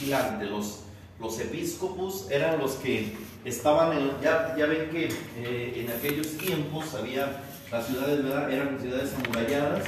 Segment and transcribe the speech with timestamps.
[0.00, 0.46] vigilante.
[0.46, 0.82] Los,
[1.20, 6.94] los episcopos eran los que estaban en, ya, ya ven que eh, en aquellos tiempos
[6.94, 8.50] había las ciudades, ¿verdad?
[8.52, 9.84] Eran ciudades amuralladas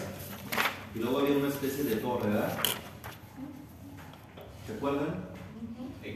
[0.95, 2.59] y luego había una especie de torre, ¿verdad?
[4.67, 5.29] ¿Se acuerdan?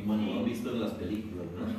[0.06, 1.74] Bueno, lo han visto en las películas, ¿verdad?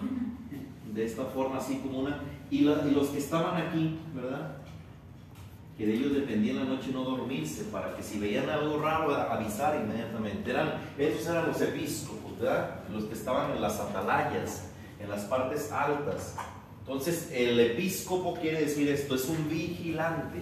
[0.94, 2.22] De esta forma, así como una.
[2.52, 4.58] Y, la- y los que estaban aquí, ¿verdad?
[5.78, 9.14] Que de ellos dependía en la noche no dormirse, para que si veían algo raro,
[9.16, 10.52] avisar inmediatamente.
[10.52, 12.82] Eran, esos eran los episcopos, ¿verdad?
[12.92, 14.70] Los que estaban en las atalayas,
[15.02, 16.36] en las partes altas.
[16.82, 20.40] Entonces, el episcopo quiere decir esto, es un vigilante.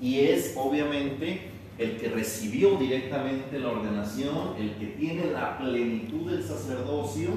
[0.00, 6.42] Y es obviamente el que recibió directamente la ordenación, el que tiene la plenitud del
[6.42, 7.28] sacerdocio,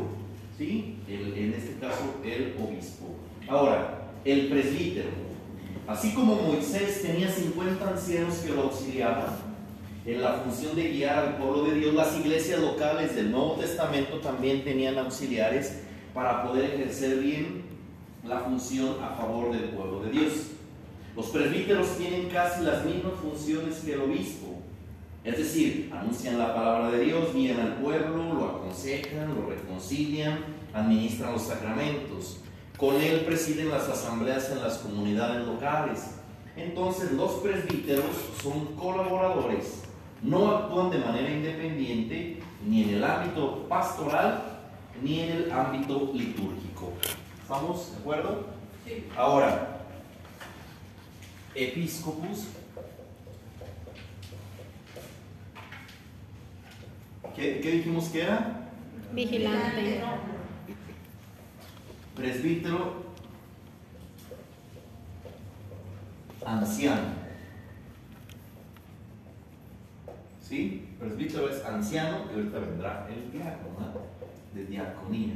[0.57, 0.95] ¿sí?
[1.07, 3.05] El- en este caso, el obispo.
[3.47, 5.09] Ahora, el presbítero.
[5.87, 9.51] Así como Moisés tenía 50 ancianos que lo auxiliaban
[10.05, 14.17] en la función de guiar al pueblo de Dios, las iglesias locales del Nuevo Testamento
[14.17, 15.81] también tenían auxiliares
[16.11, 17.61] para poder ejercer bien
[18.23, 20.33] la función a favor del pueblo de Dios.
[21.15, 24.47] Los presbíteros tienen casi las mismas funciones que el obispo.
[25.23, 30.39] Es decir, anuncian la palabra de Dios, guían al pueblo, lo aconsejan, lo reconcilian,
[30.73, 32.39] administran los sacramentos.
[32.81, 36.15] Con él presiden las asambleas en las comunidades locales.
[36.57, 38.09] Entonces los presbíteros
[38.41, 39.83] son colaboradores,
[40.23, 44.41] no actúan de manera independiente ni en el ámbito pastoral
[44.99, 46.93] ni en el ámbito litúrgico.
[47.39, 48.47] ¿Estamos de acuerdo?
[48.83, 49.05] Sí.
[49.15, 49.85] Ahora,
[51.53, 52.47] episcopus.
[57.35, 58.71] ¿Qué, qué dijimos que era?
[59.13, 60.01] Vigilante.
[62.21, 63.01] Presbítero
[66.45, 67.15] anciano.
[70.39, 70.87] ¿Sí?
[70.99, 74.01] Presbítero es anciano y ahorita vendrá el diácono, ¿no?
[74.53, 75.33] de diaconía.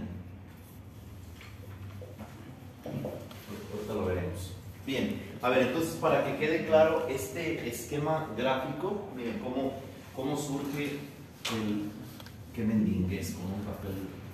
[2.86, 4.54] Ahorita lo veremos.
[4.86, 9.74] Bien, a ver, entonces para que quede claro este esquema gráfico, miren cómo,
[10.16, 11.00] cómo surge
[11.52, 11.90] el
[12.54, 14.25] que mendingues con un papel.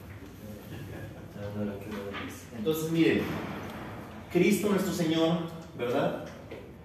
[2.58, 3.22] Entonces, miren,
[4.32, 5.40] Cristo nuestro Señor,
[5.78, 6.26] ¿verdad?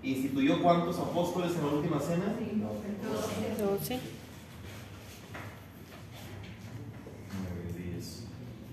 [0.02, 2.24] Instituyó cuántos apóstoles en la última cena?
[3.58, 4.00] 12.
[7.76, 8.24] 9, 10,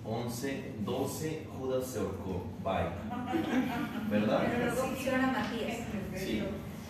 [0.06, 2.46] 11, 12, Judas se ahorcó.
[2.64, 2.90] Bye.
[4.10, 4.48] ¿Verdad?
[4.52, 5.78] Pero luego pusieron a Matías.
[6.16, 6.44] Sí.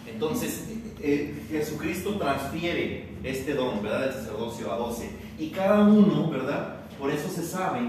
[0.05, 0.65] Entonces,
[0.99, 4.01] eh, Jesucristo transfiere este don, ¿verdad?
[4.01, 5.09] Del sacerdocio a 12.
[5.39, 6.75] Y cada uno, ¿verdad?
[6.99, 7.79] Por eso se sabe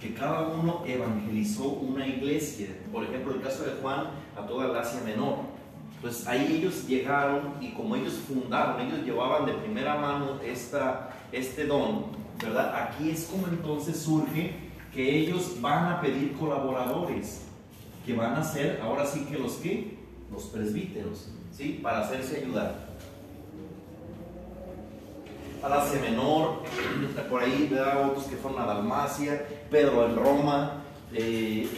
[0.00, 2.68] que cada uno evangelizó una iglesia.
[2.90, 4.06] Por ejemplo, el caso de Juan
[4.36, 5.36] a toda Asia Menor.
[6.00, 11.66] Pues ahí ellos llegaron y como ellos fundaron, ellos llevaban de primera mano esta, este
[11.66, 12.06] don,
[12.42, 12.74] ¿verdad?
[12.74, 14.54] Aquí es como entonces surge
[14.94, 17.42] que ellos van a pedir colaboradores,
[18.06, 19.98] que van a ser ahora sí que los que,
[20.32, 21.80] los presbíteros, ¿sí?
[21.82, 22.89] Para hacerse ayudar.
[25.60, 26.62] Palacio Menor,
[27.28, 28.08] por ahí ¿verdad?
[28.08, 30.82] otros que fueron a Dalmacia, Pedro en Roma,
[31.12, 31.68] eh,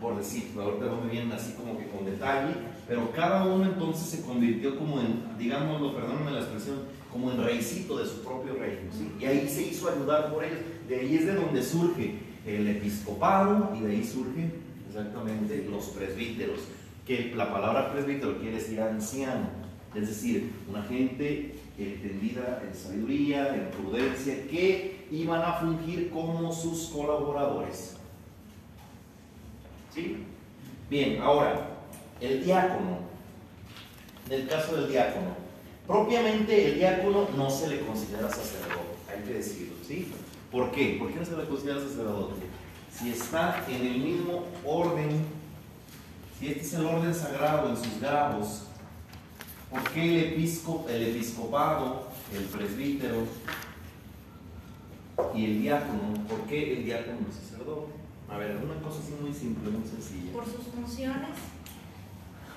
[0.00, 2.54] por decir, ahorita no me vienen así como que con detalle,
[2.88, 6.78] pero cada uno entonces se convirtió como en, digámoslo, perdónenme la expresión,
[7.12, 9.12] como en reycito de su propio reino, ¿sí?
[9.20, 10.58] Y ahí se hizo ayudar por ellos,
[10.88, 12.14] de ahí es de donde surge
[12.46, 14.54] el episcopado y de ahí surgen
[14.88, 16.60] exactamente los presbíteros,
[17.06, 19.48] que la palabra presbítero quiere decir anciano,
[19.94, 21.54] es decir, una gente
[21.84, 27.96] entendida en sabiduría, en prudencia, que iban a fungir como sus colaboradores.
[29.94, 30.24] ¿Sí?
[30.88, 31.68] Bien, ahora,
[32.20, 32.98] el diácono.
[34.28, 35.34] En el caso del diácono,
[35.86, 40.12] propiamente el diácono no se le considera sacerdote, hay que decirlo, ¿sí?
[40.52, 40.96] ¿Por qué?
[41.00, 42.34] ¿Por qué no se le considera sacerdote?
[42.96, 45.24] Si está en el mismo orden,
[46.38, 48.66] si este es el orden sagrado en sus grados,
[49.70, 53.24] ¿Por qué el, episco- el episcopado, el presbítero
[55.34, 56.14] y el diácono?
[56.28, 57.92] ¿Por qué el diácono es sacerdote?
[58.28, 60.32] A ver, una cosa así muy simple, muy sencilla.
[60.32, 61.30] Por sus funciones.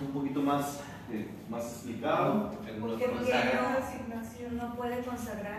[0.01, 0.79] Un poquito más,
[1.11, 2.51] eh, más explicado.
[2.51, 3.53] Porque no, no puede consagrar.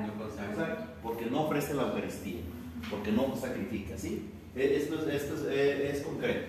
[0.06, 0.50] no consagran.
[0.52, 2.40] Exacto, Porque no ofrece la Eucaristía,
[2.90, 4.30] porque no sacrifica, ¿sí?
[4.56, 6.46] Eh, Esto, es, esto es, eh, es concreto,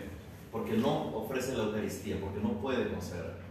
[0.52, 3.45] porque no ofrece la Eucaristía, porque no puede consagrar.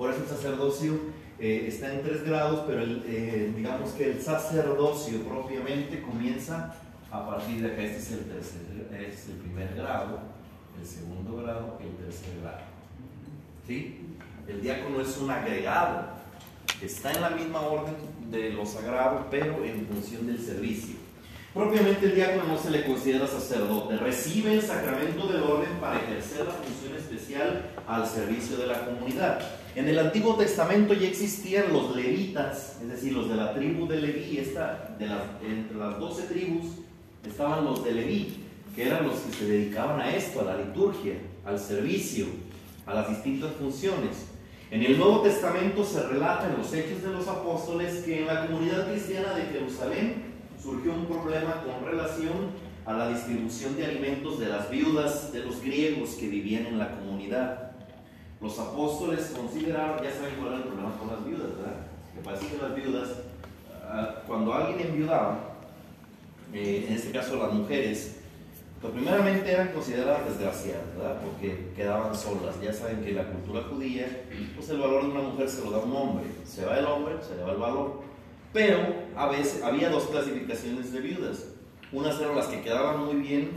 [0.00, 0.98] Por eso el sacerdocio
[1.38, 6.74] eh, está en tres grados, pero eh, digamos que el sacerdocio propiamente comienza
[7.10, 7.82] a partir de acá.
[7.82, 8.62] Este es el, tercer,
[8.98, 10.20] es el primer grado,
[10.80, 12.62] el segundo grado el tercer grado.
[13.66, 14.16] ¿Sí?
[14.48, 16.06] El diácono es un agregado,
[16.80, 17.96] está en la misma orden
[18.30, 20.96] de lo sagrado, pero en función del servicio.
[21.52, 26.46] Propiamente el diácono no se le considera sacerdote, recibe el sacramento del orden para ejercer
[26.46, 29.59] la función especial al servicio de la comunidad.
[29.76, 34.00] En el Antiguo Testamento ya existían los levitas, es decir, los de la tribu de
[34.00, 36.66] Leví, entre las doce tribus
[37.24, 38.36] estaban los de Leví,
[38.74, 41.14] que eran los que se dedicaban a esto, a la liturgia,
[41.44, 42.26] al servicio,
[42.84, 44.26] a las distintas funciones.
[44.72, 48.46] En el Nuevo Testamento se relata en los Hechos de los Apóstoles que en la
[48.46, 54.48] comunidad cristiana de Jerusalén surgió un problema con relación a la distribución de alimentos de
[54.48, 57.69] las viudas de los griegos que vivían en la comunidad.
[58.40, 61.76] Los apóstoles consideraron, ya saben cuál era el problema con las viudas, ¿verdad?
[62.14, 63.08] Que parece que las viudas,
[63.86, 65.38] ah, cuando alguien enviudaba,
[66.54, 68.16] eh, en este caso las mujeres,
[68.80, 71.20] pues primeramente eran consideradas desgraciadas, ¿verdad?
[71.22, 72.56] Porque quedaban solas.
[72.62, 74.24] Ya saben que en la cultura judía,
[74.56, 76.24] pues el valor de una mujer se lo da un hombre.
[76.46, 78.00] Se va el hombre, se le va el valor.
[78.54, 78.78] Pero
[79.16, 81.44] a veces había dos clasificaciones de viudas.
[81.92, 83.50] Unas eran las que quedaban muy bien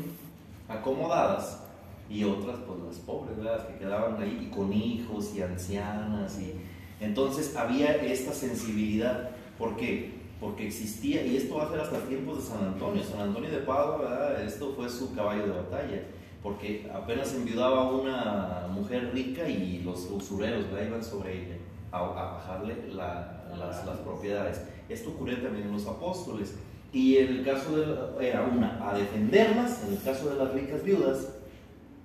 [0.68, 1.63] acomodadas
[2.10, 3.58] y otras pues las pobres, ¿verdad?
[3.58, 6.40] Las que quedaban ahí y con hijos y ancianas.
[6.40, 6.54] Y...
[7.00, 9.32] Entonces había esta sensibilidad.
[9.58, 10.24] ¿Por qué?
[10.44, 13.60] porque existía, y esto va a ser hasta tiempos de San Antonio, San Antonio de
[13.60, 16.04] Padua, esto fue su caballo de batalla,
[16.44, 21.56] porque apenas enviudaba una mujer rica y los usureros iban sobre ella
[21.92, 24.62] a, bajarle las, las, propiedades.
[24.90, 26.56] Esto ocurrió también en los apóstoles.
[26.92, 30.84] Y en el caso de, era una, a defenderlas, en el caso de las ricas
[30.84, 31.30] viudas,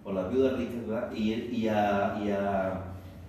[0.09, 0.79] o las viudas ricas.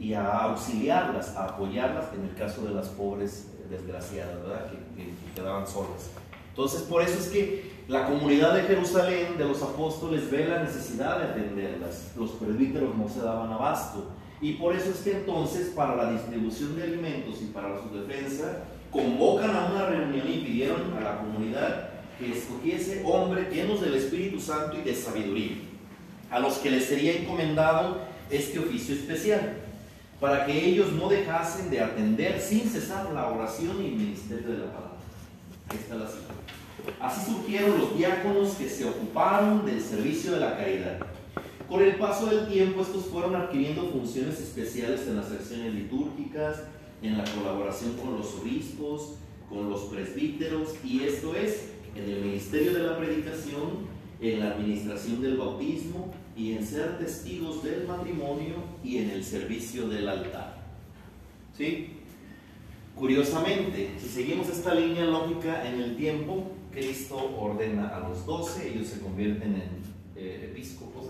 [0.01, 4.71] Y, a, auxiliarlas, a apoyarlas en el caso de las pobres desgraciadas, ¿verdad?
[4.95, 6.11] Que, quedaban solas.
[6.49, 11.19] Entonces, por eso es que la comunidad de Jerusalén, de los apóstoles, ve la necesidad
[11.19, 12.13] de atenderlas.
[12.17, 14.11] Los presbíteros no se daban abasto.
[14.41, 18.63] Y por eso es que entonces, para la distribución de alimentos y para su defensa,
[18.89, 24.39] convocan a una reunión y pidieron a la comunidad que escogiese hombres llenos del Espíritu
[24.39, 25.57] Santo y de sabiduría,
[26.29, 29.57] a los que les sería encomendado este oficio especial
[30.19, 34.57] para que ellos no dejasen de atender sin cesar la oración y el ministerio de
[34.57, 34.97] la palabra.
[35.73, 36.33] Esta es la cita.
[36.99, 40.99] Así surgieron los diáconos que se ocuparon del servicio de la caridad.
[41.67, 46.63] Con el paso del tiempo, estos fueron adquiriendo funciones especiales en las secciones litúrgicas,
[47.01, 49.15] en la colaboración con los obispos,
[49.47, 53.87] con los presbíteros, y esto es en el ministerio de la predicación,
[54.19, 59.89] en la administración del bautismo, y en ser testigos del matrimonio y en el servicio
[59.89, 60.55] del altar.
[61.57, 61.97] ¿Sí?
[62.95, 68.87] Curiosamente, si seguimos esta línea lógica en el tiempo, Cristo ordena a los doce, ellos
[68.87, 69.69] se convierten en
[70.15, 71.07] eh, episcopos,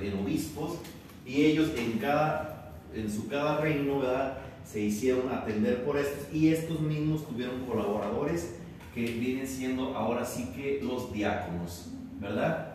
[0.00, 0.78] en obispos,
[1.26, 4.38] y ellos en, cada, en su cada reino ¿verdad?
[4.64, 8.54] se hicieron atender por estos, y estos mismos tuvieron colaboradores
[8.94, 11.88] que vienen siendo ahora sí que los diáconos,
[12.18, 12.73] ¿verdad?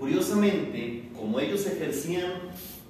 [0.00, 2.32] Curiosamente, como ellos ejercían,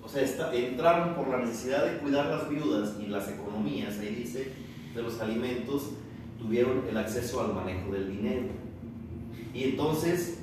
[0.00, 0.22] o sea,
[0.54, 4.52] entraron por la necesidad de cuidar las viudas y las economías, ahí dice,
[4.94, 5.90] de los alimentos,
[6.38, 8.46] tuvieron el acceso al manejo del dinero.
[9.52, 10.38] Y entonces,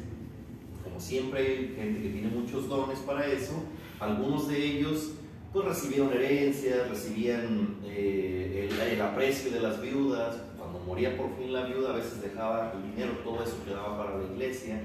[0.84, 3.54] como siempre hay gente que tiene muchos dones para eso,
[4.02, 5.12] algunos de ellos
[5.54, 11.54] pues recibieron herencias, recibían eh, el, el, aprecio de las viudas, cuando moría por fin
[11.54, 14.82] la viuda a veces dejaba el dinero, todo eso quedaba para la iglesia,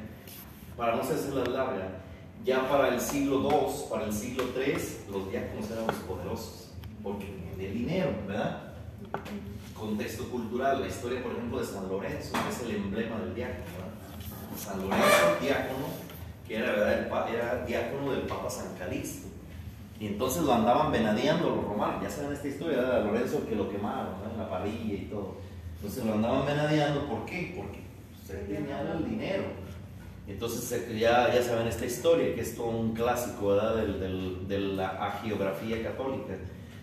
[0.76, 1.88] para no hacerse la larga,
[2.44, 4.72] ya para el siglo II, para el siglo III,
[5.10, 7.26] los diáconos eran los poderosos, porque
[7.58, 8.72] el dinero, ¿verdad?
[9.74, 13.64] Contexto cultural, la historia, por ejemplo, de San Lorenzo, que es el emblema del diácono,
[13.76, 13.92] ¿verdad?
[14.56, 15.86] San Lorenzo, diácono,
[16.46, 17.34] que era, ¿verdad?
[17.34, 19.28] era diácono del Papa San Calixto.
[20.00, 23.70] Y entonces lo andaban venadeando los romanos, ya saben esta historia, de Lorenzo que lo
[23.70, 25.36] quemaron en la parrilla y todo.
[25.76, 27.54] Entonces lo andaban venadeando, ¿por qué?
[27.56, 27.80] Porque
[28.26, 29.44] se tenía el dinero.
[30.26, 33.76] Entonces ya, ya saben esta historia, que es todo un clásico ¿verdad?
[33.76, 36.34] Del, de la agiografía católica.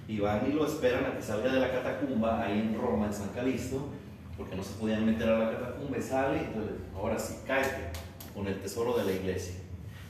[0.08, 3.14] Y van y lo esperan a que salga de la catacumba ahí en Roma, en
[3.14, 3.88] San Calixto,
[4.36, 7.92] porque no se podían meter a la catacumba y sale, entonces ahora sí, cae
[8.34, 9.56] con el tesoro de la iglesia.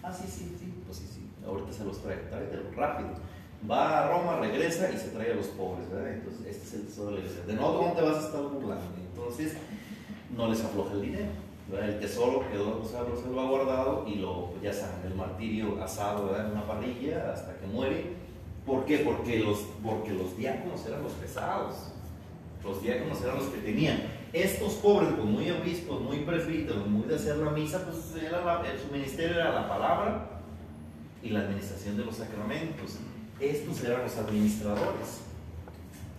[0.01, 3.09] Ah, sí, sí, sí, pues sí, sí, ahorita se los trae, tráetelo rápido.
[3.69, 6.13] Va a Roma, regresa y se trae a los pobres, ¿verdad?
[6.13, 7.43] Entonces este es el tesoro de la iglesia.
[7.45, 8.86] De no, ¿dónde te vas a estar burlando?
[8.98, 9.57] Entonces
[10.36, 11.49] no les afloja el dinero.
[11.71, 17.57] El tesoro quedó salvaguardado y lo, ya saben, el martirio asado en una parrilla hasta
[17.57, 18.13] que muere.
[18.65, 18.99] ¿Por qué?
[18.99, 21.91] Porque los, porque los diáconos eran los pesados.
[22.63, 24.01] Los diáconos eran los que tenían.
[24.33, 29.35] Estos pobres, pues muy obispos, muy presbíteros, muy de hacer la misa, pues su ministerio
[29.35, 30.41] era la palabra
[31.23, 32.97] y la administración de los sacramentos.
[33.39, 35.21] Estos eran los administradores,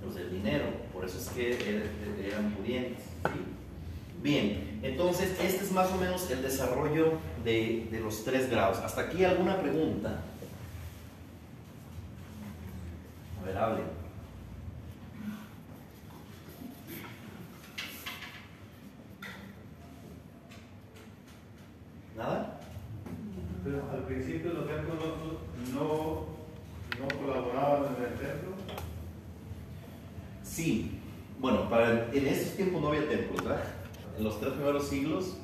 [0.04, 0.64] los del dinero.
[0.92, 1.52] Por eso es que
[2.26, 3.04] eran, pudientes.
[4.23, 8.77] Bien, entonces este es más o menos el desarrollo de, de los tres grados.
[8.79, 10.21] ¿Hasta aquí alguna pregunta?
[13.41, 13.83] A ver, hable.
[22.15, 22.61] ¿Nada?
[23.65, 24.99] Pero al principio los templos
[25.73, 26.27] no,
[27.00, 28.50] no colaboraban en el templo.
[30.45, 30.99] Sí,
[31.39, 33.80] bueno, para, en esos tiempos no había templos, ¿verdad?
[34.21, 35.37] En los tres primeros siglos,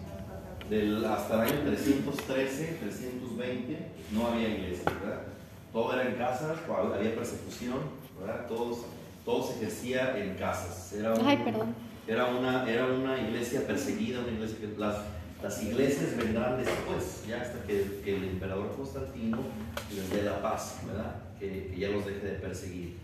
[0.68, 3.78] del, hasta el año 313, 320,
[4.12, 5.22] no había iglesia, ¿verdad?
[5.72, 6.58] Todo era en casas,
[6.94, 7.78] había persecución,
[8.20, 8.46] ¿verdad?
[8.46, 8.80] Todos,
[9.24, 10.92] todo se ejercía en casas.
[10.92, 11.74] Era un- Ay, perdón.
[12.06, 14.96] Era una, era una iglesia perseguida, una iglesia que las,
[15.42, 19.38] las iglesias vendrán después, ya hasta que, que el emperador Constantino
[19.94, 21.14] les dé la paz, ¿verdad?
[21.40, 22.94] Que, que ya los deje de perseguir.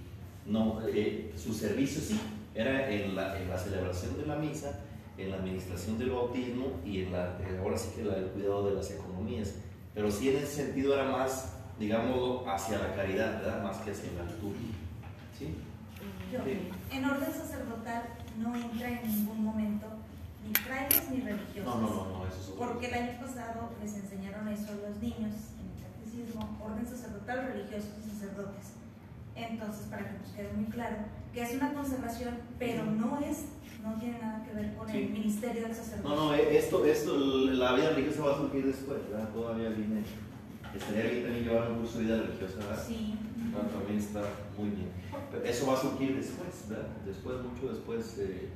[0.44, 2.20] No, eh, su servicio sí,
[2.54, 4.78] era en la, en la celebración de la misa,
[5.22, 8.68] en la administración del bautismo y en la, eh, ahora sí que la- el cuidado
[8.70, 9.54] de las economías.
[9.94, 13.62] Pero sí en ese sentido era más, digamos, hacia la caridad, ¿verdad?
[13.62, 14.74] Más que hacia la liturgia.
[15.38, 15.54] ¿Sí?
[16.32, 16.68] Yo, Sí.
[16.96, 18.04] en orden sacerdotal
[18.38, 19.86] no entra en ningún momento
[20.46, 21.64] ni frailes ni religiosos.
[21.64, 22.46] No, no, no, no, eso es.
[22.58, 27.46] Porque el año pasado les enseñaron eso a los niños en el catecismo, orden sacerdotal,
[27.52, 28.72] religiosos y sacerdotes.
[29.36, 30.96] Entonces, para que nos quede muy claro,
[31.32, 33.44] que es una consagración, pero no es,
[33.82, 34.98] no tiene nada que ver con Sí.
[34.98, 36.08] el ministerio del sacerdote.
[36.08, 39.28] No, no, eh, esto, esto, la vida religiosa va a surgir después, ¿verdad?
[39.30, 40.02] Todavía viene.
[40.74, 42.84] Estaría bien también llevar un curso de vida religiosa, ¿verdad?
[42.86, 43.14] Sí.
[43.54, 44.20] Ah, También está
[44.56, 44.88] muy bien.
[45.30, 46.86] Pero eso va a surgir después, ¿verdad?
[47.04, 48.48] Después, mucho después, eh,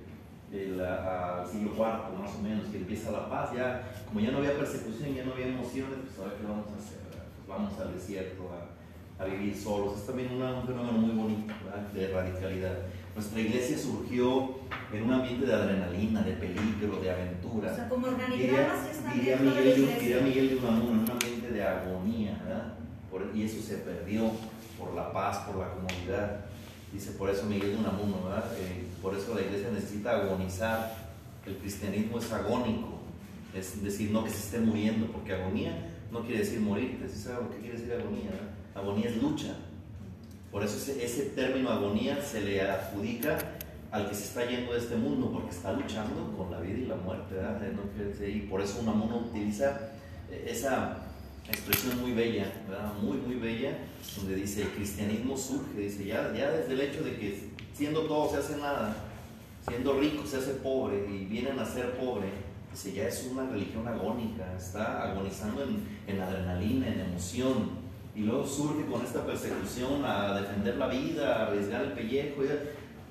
[0.53, 3.51] el, al siglo IV, más o menos, que empieza la paz.
[3.55, 6.77] Ya, como ya no había persecución, ya no había emociones, pues ahora qué vamos a
[6.77, 7.25] hacer, ¿verdad?
[7.37, 8.76] Pues vamos al desierto a,
[9.19, 9.97] a vivir solos.
[9.99, 11.89] Es también una- un fenómeno muy bonito, ¿verdad?
[11.93, 12.77] De radicalidad.
[13.15, 14.51] Nuestra iglesia surgió
[14.93, 17.73] en un ambiente de adrenalina, de peligro, de aventura.
[17.73, 20.99] O sea, como Diría, organigramas están diría la Miguel, de- diría Miguel de Unamuno, en
[20.99, 22.75] un ambiente de agonía, ¿verdad?
[23.11, 24.31] Por- y eso se perdió
[24.79, 26.41] por la paz, por la comodidad.
[26.93, 28.53] Dice por eso Miguel de Unamuno, ¿verdad?
[28.59, 31.07] Eh, por eso la iglesia necesita agonizar.
[31.47, 32.99] El cristianismo es agónico,
[33.55, 37.45] es decir, no que se esté muriendo, porque agonía no quiere decir morirte, ¿sí sabe
[37.45, 38.31] lo que quiere decir agonía?
[38.31, 38.51] verdad?
[38.77, 39.55] Agonía es lucha.
[40.53, 43.39] Por eso ese, ese término agonía se le adjudica
[43.91, 46.87] al que se está yendo de este mundo, porque está luchando con la vida y
[46.87, 47.61] la muerte, ¿verdad?
[48.21, 49.93] Eh, Y por eso Unamuno utiliza
[50.31, 50.99] eh, esa
[51.49, 52.93] expresión muy bella, ¿verdad?
[53.01, 53.77] Muy, muy bella,
[54.17, 58.39] donde dice, cristianismo surge, dice, ya, ya desde el hecho de que siendo todo se
[58.39, 58.97] hace nada,
[59.69, 62.29] siendo rico se hace pobre y vienen a ser pobre,
[62.73, 65.65] dice, ya es una religión agónica, está agonizando
[66.07, 67.76] en adrenalina, en emoción,
[68.17, 72.43] y luego surge con esta persecución a defender la vida, a arriesgar el pellejo,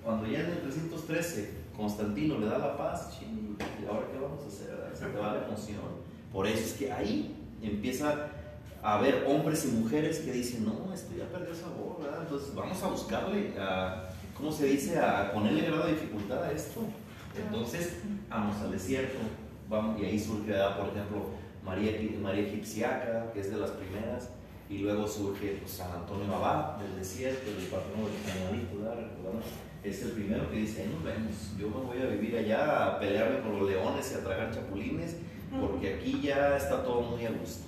[0.03, 4.43] cuando ya en el 313 Constantino le da la paz, ching, ¿y ahora qué vamos
[4.43, 4.75] a hacer?
[4.97, 6.05] Se te va la emoción.
[6.33, 8.31] Por eso es que ahí empieza
[8.81, 12.21] a haber hombres y mujeres que dicen, no, esto ya perdió sabor, ¿verdad?
[12.23, 14.97] Entonces vamos a buscarle, a, ¿cómo se dice?
[14.97, 16.81] A ponerle grado de dificultad a esto.
[17.37, 17.97] Entonces,
[18.29, 19.17] vamos al desierto,
[19.69, 20.79] vamos, y ahí surge, ¿verdad?
[20.79, 21.29] por ejemplo,
[21.63, 24.29] María, María Egipciaca, que es de las primeras,
[24.69, 29.09] y luego surge pues, San Antonio Abad del desierto, del Cañadito, ¿verdad?
[29.09, 29.45] Recordamos,
[29.83, 32.99] es el primero que dice, ahí nos vemos, yo me voy a vivir allá a
[32.99, 35.17] pelearme con los leones y a tragar chapulines,
[35.61, 37.65] porque aquí ya está todo muy a gusto.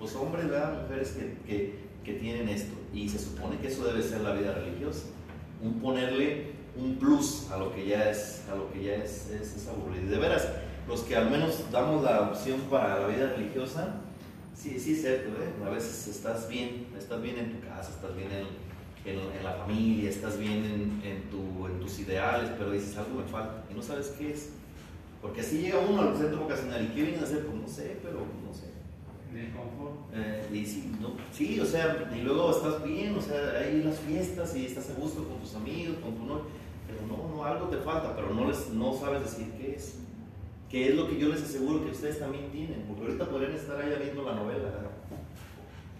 [0.00, 0.82] Los hombres, ¿verdad?
[0.82, 1.74] Mujeres que, que,
[2.04, 5.06] que tienen esto, y se supone que eso debe ser la vida religiosa,
[5.62, 9.56] un ponerle un plus a lo que ya es, a lo que ya es, es,
[9.56, 10.10] es aburrido.
[10.10, 10.48] De veras,
[10.86, 13.96] los que al menos damos la opción para la vida religiosa,
[14.58, 15.64] sí, sí es cierto, ¿eh?
[15.64, 18.46] a veces estás bien, estás bien en tu casa, estás bien en,
[19.10, 23.20] en, en la familia, estás bien en, en, tu, en tus ideales, pero dices algo
[23.20, 24.50] me falta y no sabes qué es.
[25.22, 27.44] Porque así llega uno al centro vocacional y ¿qué vienen a hacer?
[27.46, 28.66] Pues no sé, pero no sé.
[29.32, 30.14] Ni confort.
[30.14, 33.98] Eh, y sí, no, sí, o sea, y luego estás bien, o sea, hay las
[33.98, 36.44] fiestas y estás a gusto con tus amigos, con tu novio,
[36.86, 39.96] pero no, no, algo te falta, pero no, les, no sabes decir qué es.
[40.70, 42.84] ¿Qué es lo que yo les aseguro que ustedes también tienen?
[42.86, 44.68] Porque ahorita podrían estar allá viendo la novela,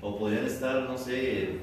[0.02, 1.56] o podrían estar, no sé,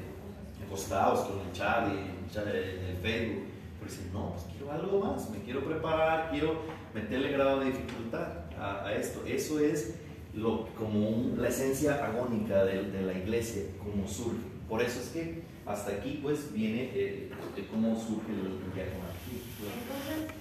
[0.66, 3.44] acostados con el chat y en el Facebook,
[3.78, 6.60] pero dicen, no, pues quiero algo más, me quiero preparar, quiero
[6.94, 8.26] meterle grado de dificultad
[8.58, 9.22] a, a esto.
[9.26, 9.94] Eso es
[10.34, 14.40] lo, como un- la esencia agónica de, de la iglesia, como surge.
[14.68, 17.30] Por eso es que hasta aquí pues viene eh,
[17.70, 19.14] cómo surge el, diaconato.
[19.30, 20.34] Entonces,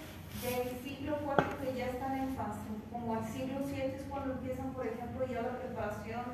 [0.43, 2.59] del siglo IV que ya están en fase,
[2.91, 6.25] como al siglo VII es cuando empiezan, por ejemplo, ya la preparación,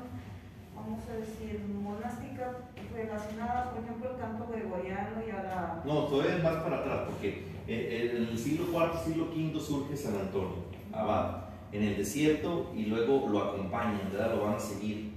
[0.74, 2.58] vamos a decir, monástica
[2.94, 5.82] relacionada, por ejemplo, al canto gregoriano y a la...
[5.84, 9.96] No, todavía es más para atrás, porque Eh, En el siglo IV, siglo V surge
[9.96, 14.34] San Antonio, abad, en el desierto y luego lo acompañan, ¿verdad?
[14.34, 15.12] Lo van a seguir.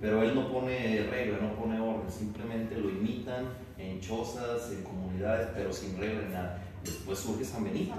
[0.00, 3.46] Pero él no pone regla, no pone orden, simplemente lo imitan
[3.78, 6.62] en chozas, en comunidades, pero sin regla ni nada.
[6.84, 7.94] Después surge San Benito.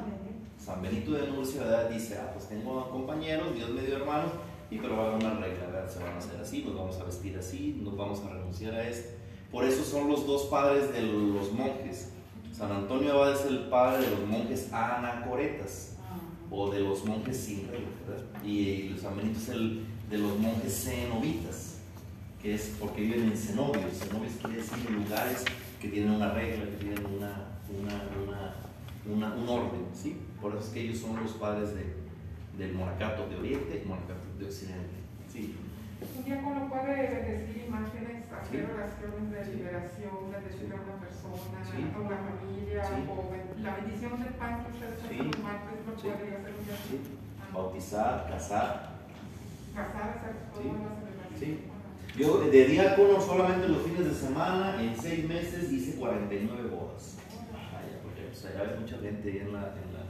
[0.63, 1.90] San Benito de Nurcia ¿verdad?
[1.90, 4.32] dice, ah, pues tengo compañeros, Dios me dio hermanos,
[4.72, 5.90] y pero va a haber una regla, ¿verdad?
[5.90, 8.88] se van a hacer así, nos vamos a vestir así, nos vamos a renunciar a
[8.88, 9.10] esto.
[9.52, 12.10] Por eso son los dos padres de los monjes.
[12.52, 15.98] San Antonio Abad es el padre de los monjes anacoretas,
[16.50, 18.44] o de los monjes sin regla, ¿verdad?
[18.46, 21.78] Y San Benito es el de los monjes cenobitas,
[22.42, 23.98] que es porque viven en cenobios.
[23.98, 25.46] Cenobios quiere decir lugares
[25.82, 28.33] que tienen una regla, que tienen una, una, una,
[29.05, 30.17] una- un orden, ¿sí?
[30.41, 31.93] Por eso es que ellos son los padres de,
[32.57, 34.95] del monacato de Oriente y monacato de Occidente,
[35.31, 35.55] ¿sí?
[36.17, 38.72] Un diácono puede bendecir imágenes, hacer Sí.
[38.74, 42.83] oraciones de liberación, bendecir a una persona, a una familia,
[43.31, 47.24] ben- la bendición del pan que ustedes hacen los martes lo puede hacer un diácono.
[47.39, 47.48] Ah.
[47.53, 48.93] Bautizar, casar.
[49.74, 50.69] Casar, hacer toda Sí.
[50.69, 51.39] una celebración.
[51.39, 51.60] Sí.
[51.72, 52.19] Ajá.
[52.19, 57.17] Yo de diácono solamente los fines de semana, en seis meses hice 49 bodas.
[58.44, 60.04] Pues, allá hay mucha gente ahí en la, en la...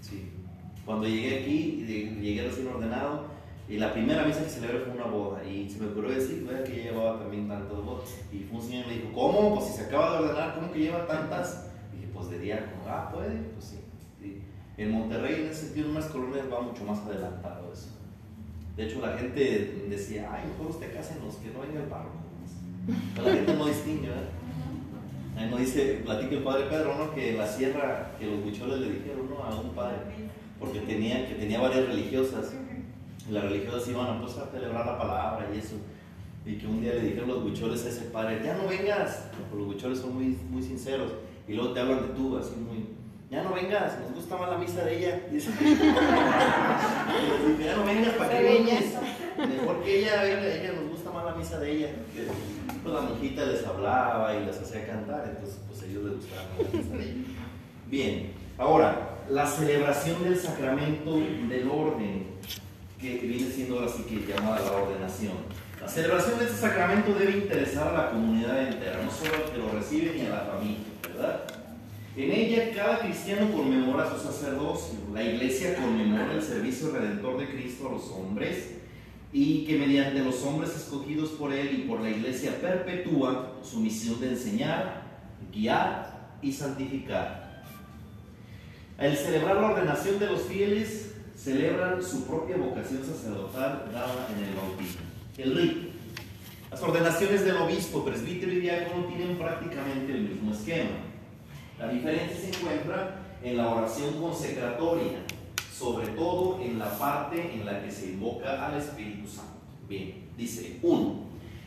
[0.00, 0.30] Sí.
[0.84, 1.84] Cuando llegué aquí,
[2.20, 3.26] llegué recién ordenado,
[3.68, 6.62] y la primera misa que celebré fue una boda, y se me ocurrió decir, vea
[6.62, 8.08] que ya llevaba también tantas bodas.
[8.32, 9.54] Y fue un señor y me dijo, ¿cómo?
[9.54, 11.70] Pues si se acaba de ordenar, ¿cómo que lleva tantas?
[11.92, 13.78] Y dije, pues de diácono, ah, puede, pues sí.
[14.20, 14.42] sí.
[14.76, 17.88] En Monterrey, en ese sentido, en unas colonias va mucho más adelantado eso.
[18.76, 22.18] De hecho, la gente decía, ay, mejor usted cásenos, que no venga el párroco.
[23.24, 24.41] La gente no distingue, ¿verdad?
[25.36, 27.14] Ahí nos dice, platica el padre Pedro, ¿no?
[27.14, 29.42] Que en la sierra, que los bucholes le dijeron, ¿no?
[29.42, 29.96] A un padre,
[30.58, 32.52] porque tenía, que tenía varias religiosas.
[33.28, 35.76] Y las religiosas iban a, pues, a celebrar la palabra y eso.
[36.44, 39.28] Y que un día le dijeron los bucholes a ese padre, ya no vengas.
[39.38, 41.12] Porque los bucholes son muy, muy sinceros.
[41.48, 42.86] Y luego te hablan de tú, así muy,
[43.32, 45.22] ya no vengas, nos gusta más la misa de ella.
[45.32, 45.38] Y
[47.64, 48.62] ya no vengas, ¿para ella.
[48.62, 48.94] vienes?
[49.38, 50.90] Mejor que ella venga, ella nos
[51.32, 51.88] la misa de ella.
[52.14, 52.26] Que,
[52.82, 56.42] pues, la monjita les hablaba y les hacía cantar, entonces pues a ellos les gustaba
[56.58, 57.24] la misa de ella.
[57.86, 62.26] Bien, ahora, la celebración del sacramento del orden,
[63.00, 65.32] que viene siendo ahora sí que llamada la ordenación.
[65.80, 69.58] La celebración de este sacramento debe interesar a la comunidad entera, no solo al que
[69.58, 71.42] lo recibe ni a la familia, ¿verdad?
[72.14, 74.98] En ella cada cristiano conmemora su sacerdocio.
[75.12, 78.81] La iglesia conmemora el servicio redentor de Cristo a los hombres
[79.32, 84.20] y que mediante los hombres escogidos por él y por la iglesia perpetúa su misión
[84.20, 85.02] de enseñar,
[85.52, 87.64] guiar y santificar.
[88.98, 94.54] Al celebrar la ordenación de los fieles, celebran su propia vocación sacerdotal dada en el
[94.54, 95.00] bautismo.
[95.38, 95.88] El rito.
[96.70, 100.90] Las ordenaciones del obispo, presbítero y diácono tienen prácticamente el mismo esquema.
[101.78, 105.18] La diferencia se encuentra en la oración consecratoria,
[105.82, 109.58] sobre todo en la parte en la que se invoca al Espíritu Santo.
[109.88, 111.14] Bien, dice 1.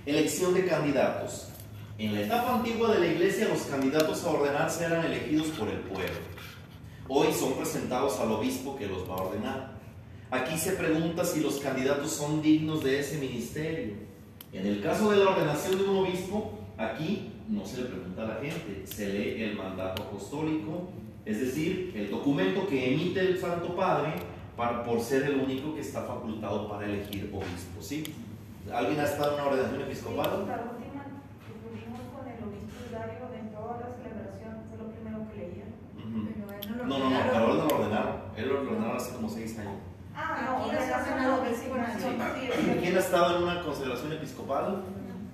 [0.05, 1.49] Elección de candidatos.
[1.97, 5.79] En la etapa antigua de la iglesia, los candidatos a ordenarse eran elegidos por el
[5.79, 6.15] pueblo.
[7.09, 9.75] Hoy son presentados al obispo que los va a ordenar.
[10.31, 13.95] Aquí se pregunta si los candidatos son dignos de ese ministerio.
[14.53, 18.27] En el caso de la ordenación de un obispo, aquí no se le pregunta a
[18.27, 20.89] la gente, se lee el mandato apostólico,
[21.25, 24.13] es decir, el documento que emite el Santo Padre
[24.55, 27.81] para, por ser el único que está facultado para elegir obispo.
[27.81, 28.03] ¿sí?
[28.71, 30.25] ¿Alguien ha estado en una ordenación episcopal?
[30.25, 31.03] Sí, la última
[31.41, 35.65] que tuvimos con el obispo Hilario en toda la celebración fue lo primero que leía.
[36.85, 38.15] No No, no, pero él no lo ordenaron.
[38.37, 39.73] Él lo ordenaron hace como seis años.
[40.15, 40.69] Ah, no,
[42.79, 44.83] ¿Quién ha estado en una consagración episcopal?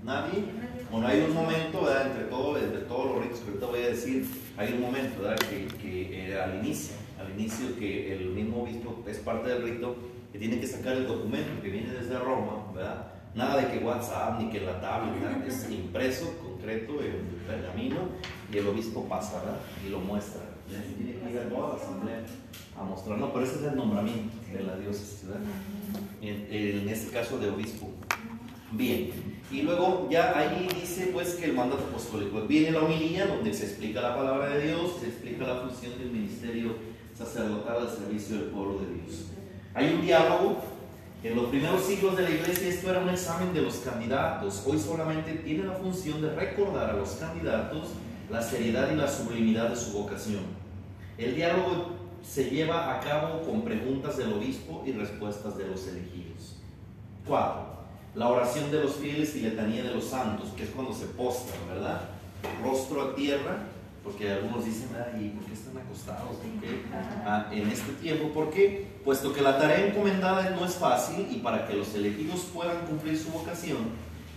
[0.03, 0.45] ¿Nadie?
[0.91, 2.07] Bueno, hay un momento, ¿verdad?
[2.07, 4.27] Entre, todo, entre todos los ritos que ahorita voy a decir,
[4.61, 5.39] hay un momento, ¿verdad?
[5.49, 9.95] Que, que era al inicio, al inicio que el mismo obispo es parte del rito,
[10.31, 13.07] que tiene que sacar el documento que viene desde Roma, ¿verdad?
[13.33, 15.13] Nada de que WhatsApp ni que la tablet,
[15.47, 18.09] es impreso, concreto, en pergamino,
[18.53, 19.57] y el obispo pasa, ¿verdad?
[19.85, 20.41] Y lo muestra.
[20.69, 22.23] Y tiene que ir a toda la asamblea
[22.77, 25.41] a mostrar, no, pero ese es el nombramiento de la diócesis, ¿verdad?
[26.21, 27.89] En, en este caso de obispo.
[28.71, 29.09] Bien,
[29.51, 33.65] y luego ya ahí dice pues que el mandato apostólico viene la homilía donde se
[33.65, 36.75] explica la palabra de Dios, se explica la función del ministerio
[37.17, 39.25] sacerdotal al servicio del pueblo de Dios.
[39.73, 40.61] Hay un diálogo.
[41.23, 44.63] En los primeros siglos de la iglesia esto era un examen de los candidatos.
[44.65, 47.89] Hoy solamente tiene la función de recordar a los candidatos
[48.31, 50.41] la seriedad y la sublimidad de su vocación.
[51.19, 51.91] El diálogo
[52.23, 56.57] se lleva a cabo con preguntas del obispo y respuestas de los elegidos.
[57.27, 57.80] 4.
[58.13, 61.59] La oración de los fieles y letanía de los santos, que es cuando se postran,
[61.69, 62.01] ¿verdad?
[62.63, 63.67] Rostro a tierra
[64.03, 66.35] Porque algunos dicen, ay, ¿por qué están acostados?
[66.37, 66.81] ¿Por qué?
[67.23, 68.87] Ah, en este tiempo, ¿por qué?
[69.05, 73.15] Puesto que la tarea encomendada no es fácil y para que los elegidos puedan cumplir
[73.15, 73.77] su vocación,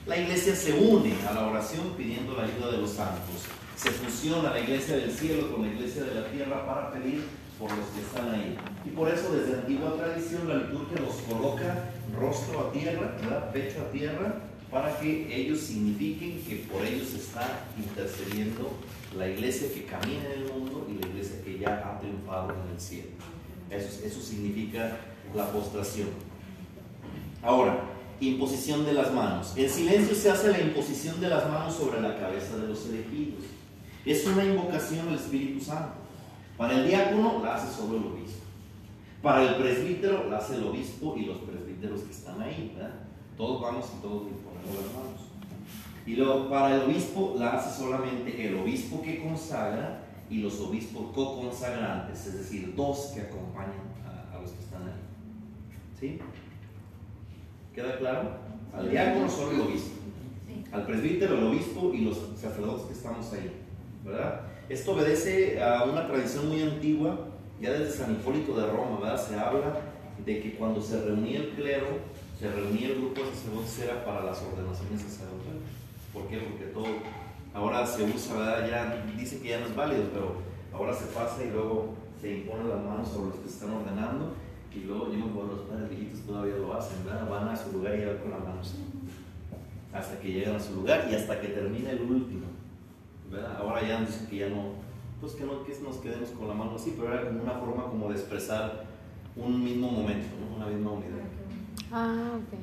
[0.06, 3.48] la iglesia se une a la oración pidiendo la ayuda de los santos.
[3.74, 7.24] Se fusiona la iglesia del cielo con la iglesia de la tierra para pedir
[7.58, 8.58] por los que están ahí.
[8.84, 11.13] Y por eso desde antigua tradición la liturgia los coloca
[12.18, 13.16] rostro a tierra,
[13.52, 18.70] pecho a tierra, para que ellos signifiquen que por ellos está intercediendo
[19.16, 22.74] la iglesia que camina en el mundo y la iglesia que ya ha triunfado en
[22.74, 23.10] el cielo.
[23.70, 24.98] Eso, eso significa
[25.34, 26.08] la postración.
[27.42, 27.84] Ahora,
[28.20, 29.52] imposición de las manos.
[29.56, 33.44] En silencio se hace la imposición de las manos sobre la cabeza de los elegidos.
[34.04, 35.94] Es una invocación al Espíritu Santo.
[36.56, 38.44] Para el diácono la hace solo el obispo.
[39.22, 42.76] Para el presbítero la hace el obispo y los presbíteros que están ahí.
[43.36, 45.24] Todos vamos y todos imponemos las.
[46.06, 51.12] Y luego para el obispo la hace solamente el obispo que consagra y los obispos
[51.14, 53.72] co-consagrantes, es decir, dos que acompañan
[54.06, 54.92] a, a los que están ahí.
[55.98, 56.18] ¿Sí?
[57.74, 58.30] ¿Queda claro?
[58.72, 59.94] Al diácono solo el obispo.
[60.72, 63.50] Al presbítero el obispo y los sacerdotes que estamos ahí.
[64.04, 64.42] ¿Verdad?
[64.68, 67.18] Esto obedece a una tradición muy antigua,
[67.60, 69.28] ya desde San Hipólito de Roma, ¿verdad?
[69.28, 69.93] Se habla
[70.24, 71.86] de que cuando se reunía el clero,
[72.38, 75.62] se reunía el grupo de sacerdotes era para las ordenaciones sacerdotales.
[76.12, 76.38] ¿Por qué?
[76.38, 76.86] Porque todo
[77.52, 78.68] ahora se usa, ¿verdad?
[78.68, 80.36] Ya dice que ya no es válido, pero
[80.72, 84.34] ahora se pasa y luego se imponen las manos sobre los que se están ordenando
[84.74, 87.28] y luego yo me acuerdo, los padres viejitos todavía lo hacen, ¿verdad?
[87.28, 88.74] Van a su lugar y van con las manos
[89.92, 92.46] hasta que llegan a su lugar y hasta que termine el último.
[93.30, 93.56] ¿verdad?
[93.58, 94.72] Ahora ya dicen que ya no,
[95.20, 97.84] pues que no que nos quedemos con la mano así, pero era como una forma
[97.84, 98.83] como de expresar
[99.36, 100.56] un mismo momento, ¿no?
[100.56, 101.24] una misma unidad.
[101.90, 102.58] Ah, ok.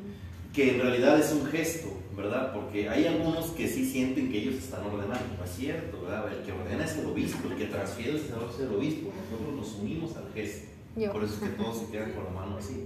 [0.54, 2.54] Que en realidad es un gesto, ¿verdad?
[2.54, 6.26] Porque hay algunos que sí sienten que ellos están ordenando, no es cierto, ¿verdad?
[6.34, 9.56] El que ordena es el obispo, el que transfiere el sacerdote es el obispo, nosotros
[9.56, 10.68] nos unimos al gesto.
[10.98, 11.12] Yo.
[11.14, 12.86] Por eso es que todos se quedan con la mano así.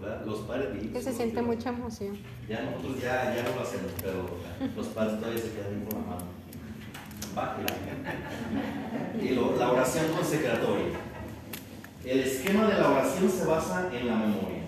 [0.00, 0.24] ¿verdad?
[0.26, 2.16] Los padres viejitos, Que se siente mucha emoción.
[2.48, 4.28] Ya nosotros ya, ya no lo hacemos, pero
[4.76, 6.24] los padres todavía se quedan con la mano.
[7.34, 7.68] Bájela.
[9.22, 10.98] Y lo- la oración consecratoria.
[12.04, 14.62] El esquema de la oración se basa en la memoria.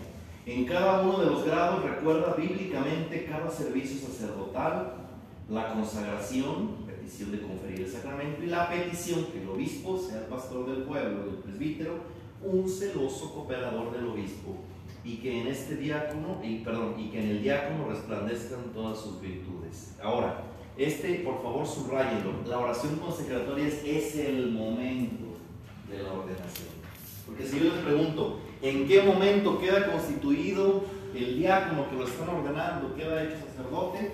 [0.47, 4.94] En cada uno de los grados recuerda bíblicamente cada servicio sacerdotal,
[5.49, 10.27] la consagración, petición de conferir el sacramento y la petición que el obispo sea el
[10.27, 11.94] pastor del pueblo, el presbítero,
[12.40, 14.57] un celoso cooperador del obispo
[15.03, 19.20] y que en este diácono, y, perdón, y que en el diácono resplandezcan todas sus
[19.20, 19.97] virtudes.
[20.01, 20.40] Ahora,
[20.79, 22.33] este, por favor, subrayenlo.
[22.47, 25.37] La oración consecratoria es, es el momento
[25.90, 26.84] de la ordenación.
[27.27, 30.85] Porque si yo les pregunto, ¿en qué momento queda constituido
[31.15, 34.13] el diácono que lo están ordenando, queda hecho sacerdote?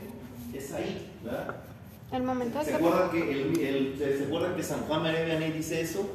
[0.55, 1.57] Es ahí, ¿verdad?
[2.13, 5.81] El momento ¿Se acuerdan que, el, el- ¿se acuerdan que San Juan María Vianney dice
[5.81, 6.11] eso?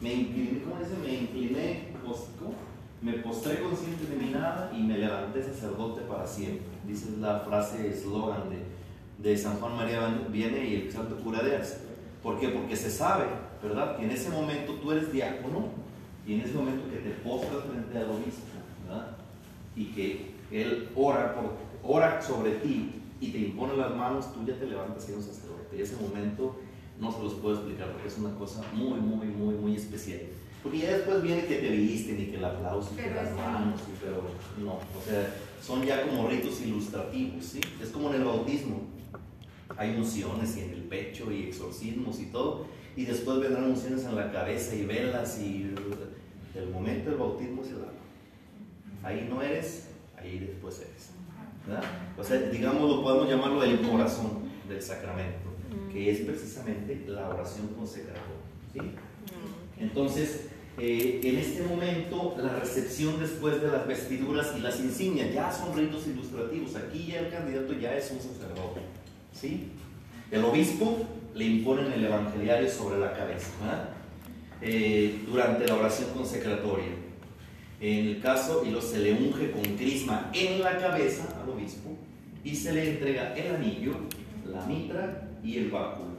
[0.00, 0.94] Me incliné, ¿cómo dice?
[1.02, 2.54] Me incliné, ¿cómo?
[3.02, 6.62] me postré consciente de mi nada y me levanté sacerdote para siempre.
[6.86, 11.56] Dice la frase eslogan de, de San Juan María Vianney y el santo cura de
[11.56, 11.76] Ars.
[12.22, 12.48] ¿Por qué?
[12.48, 13.24] Porque se sabe,
[13.62, 13.98] ¿verdad?
[13.98, 15.68] Que en ese momento tú eres diácono
[16.26, 18.42] y en ese momento que te postras frente al obispo,
[18.86, 19.16] ¿verdad?
[19.76, 24.58] Y que él ora, por, ora sobre ti y te impone las manos, tú ya
[24.58, 25.76] te levantas siendo sacerdote.
[25.76, 26.56] Y ese momento
[27.00, 30.20] no se los puedo explicar porque es una cosa muy, muy, muy, muy especial.
[30.62, 33.80] Porque ya después viene que te visten y que el aplauso y que las manos,
[33.82, 34.22] y pero
[34.64, 37.60] no, o sea, son ya como ritos ilustrativos, ¿sí?
[37.82, 38.80] Es como en el bautismo.
[39.76, 44.14] Hay unciones y en el pecho y exorcismos y todo, y después vendrán unciones en
[44.14, 45.74] la cabeza y velas y
[46.54, 47.92] el momento del bautismo es el agua.
[49.02, 51.10] Ahí no eres, ahí después eres.
[51.66, 51.82] ¿verdad?
[52.16, 55.50] O sea, digamos, lo podemos llamarlo el corazón del sacramento,
[55.92, 58.22] que es precisamente la oración consecratoria.
[58.72, 58.80] ¿sí?
[59.80, 60.46] Entonces,
[60.78, 65.76] eh, en este momento, la recepción después de las vestiduras y las insignias ya son
[65.76, 66.76] ritos ilustrativos.
[66.76, 68.80] Aquí ya el candidato ya es un sacerdote.
[69.32, 69.68] ¿sí?
[70.30, 70.98] El obispo
[71.34, 73.50] le imponen el evangeliario sobre la cabeza.
[74.60, 76.86] Eh, durante la oración consecratoria.
[77.80, 81.90] En el caso, y lo, se le unge con crisma en la cabeza al obispo
[82.42, 83.92] y se le entrega el anillo,
[84.50, 86.12] la mitra y el báculo.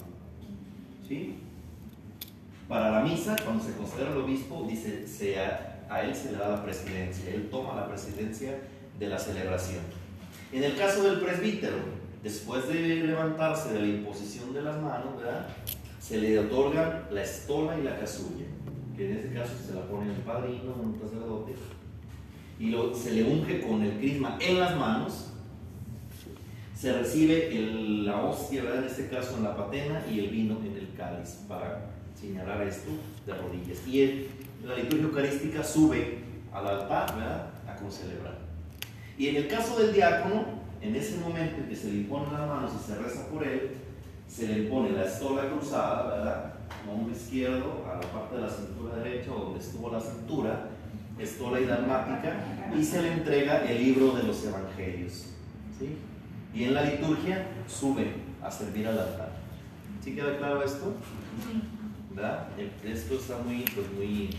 [1.07, 1.37] ¿Sí?
[2.67, 6.49] Para la misa, cuando se considera el obispo, dice, se a él se le da
[6.49, 8.59] la presidencia, él toma la presidencia
[8.99, 9.81] de la celebración.
[10.51, 11.77] En el caso del presbítero,
[12.25, 15.13] después de levantarse de la imposición de las manos,
[15.99, 18.45] se le otorgan la estola y la casulla,
[18.97, 21.53] que en este caso se la pone el padrino, un sacerdote,
[22.59, 25.33] y se le unge con el crisma en las manos,
[26.75, 28.79] se recibe el- la hostia, ¿verdad?
[28.79, 32.89] En este caso en la patena y el vino en el cáliz para señalar esto
[33.27, 33.87] de rodillas.
[33.87, 34.29] Y
[34.65, 36.17] la liturgia eucarística sube
[36.51, 37.49] al altar, ¿verdad?
[37.67, 38.39] A concelebrar.
[39.15, 42.47] Y en el caso del diácono, en ese momento en que se le imponen las
[42.47, 43.71] manos y se reza por él,
[44.27, 46.53] se le pone la estola cruzada, ¿verdad?
[46.89, 50.69] Hombro izquierdo a la parte de la cintura derecha, donde estuvo la cintura,
[51.17, 52.43] estola y dalmática,
[52.77, 55.27] y se le entrega el libro de los evangelios.
[55.79, 55.97] ¿sí?
[56.53, 59.31] Y en la liturgia sube a servir al altar.
[60.03, 60.93] ¿Sí queda claro esto?
[62.13, 62.47] ¿Verdad?
[62.83, 64.29] Esto está muy, pues muy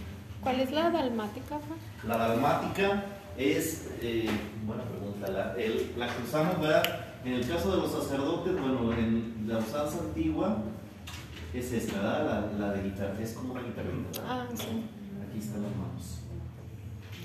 [0.46, 1.58] ¿Cuál es la dalmática?
[2.06, 3.04] La dalmática
[3.38, 4.28] es, eh,
[4.66, 6.82] buena pregunta, la, el- la que usamos, ¿verdad?
[7.24, 10.58] En el caso de los sacerdotes, bueno, en la usanza antigua
[11.52, 12.50] es esta, ¿verdad?
[12.58, 14.24] La, la de guitarra, es como una guitarrita, ¿verdad?
[14.28, 14.84] Ah, sí.
[15.28, 16.20] Aquí están las manos.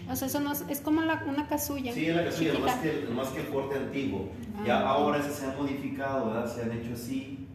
[0.10, 1.94] O sea, eso no es, es como la- una casulla.
[1.94, 4.30] Sí, es la casulla, más que, más que el corte antiguo.
[4.66, 4.90] Ya Ah.
[4.92, 6.54] ahora esas se han modificado, ¿verdad?
[6.54, 7.48] Se han hecho así.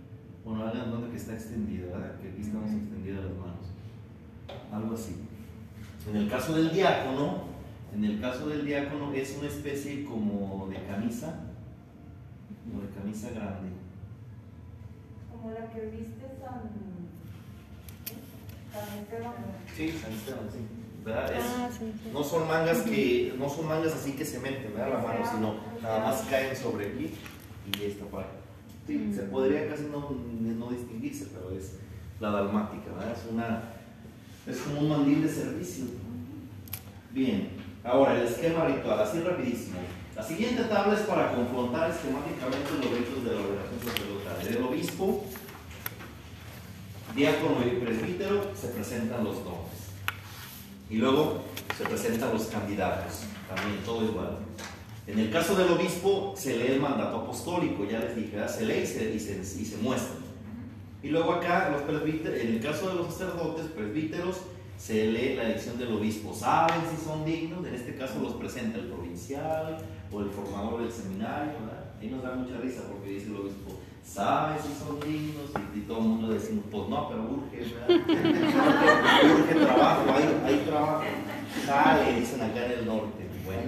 [0.45, 2.15] Bueno, hagan donde que está extendida, ¿verdad?
[2.21, 3.67] Que aquí estamos extendidas las manos.
[4.73, 5.17] Algo así.
[6.09, 7.46] En el caso del diácono,
[7.97, 11.41] en el caso del diácono es una especie como de camisa,
[12.69, 13.71] como de camisa grande.
[15.33, 16.61] Como la que viste San,
[18.73, 19.33] San Esteban.
[19.77, 20.59] Sí, San Esteban, sí.
[21.05, 21.33] ¿Verdad?
[21.39, 22.11] Es- Ah, sí, sí.
[22.13, 24.95] no son mangas que, no son mangas así que se meten, ¿verdad?
[25.03, 27.11] La mano, sino nada más caen sobre aquí
[27.79, 28.31] y esta parte.
[28.87, 31.77] Sí, se podría casi no, no distinguirse, pero es
[32.21, 33.13] la dalmática, ¿verdad?
[33.17, 33.63] Es una,
[34.47, 35.85] es como un mandil de servicio.
[37.13, 37.51] Bien,
[37.87, 39.79] ahora el esquema ritual, así rapidísimo.
[40.15, 44.47] La siguiente tabla es para confrontar esquemáticamente los ritos de la ordenación sacerdotal.
[44.49, 45.25] El obispo,
[47.15, 49.77] diácono y presbítero se presentan los nombres.
[50.89, 51.43] Y luego
[51.77, 54.39] se presentan los candidatos, también todo igual.
[55.07, 58.83] En el caso del obispo se lee el mandato apostólico, ya les dije, se lee
[58.83, 60.17] y se, y se, y se muestra.
[61.03, 64.39] Y luego acá, los presbíteros, en el caso de los sacerdotes, presbíteros,
[64.79, 66.35] se lee la elección del obispo.
[66.35, 69.79] Saben si son dignos, en este caso los presenta el provincial
[70.13, 71.53] o el formador del seminario.
[71.61, 71.85] ¿verdad?
[72.01, 73.73] Ahí nos da mucha risa porque dice el obispo,
[74.05, 75.51] ¿sabe si son dignos?
[75.75, 77.63] Y, todo el mundo decimos, pues no, pero urge,
[79.41, 81.05] urge trabajo, hay, hay trabajo.
[81.65, 83.27] Sale, dicen acá en el norte.
[83.45, 83.63] Bueno,